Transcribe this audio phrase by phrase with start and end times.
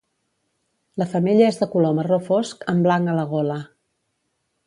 [1.01, 3.59] La femella és de color marró fosc amb blanc a la gola.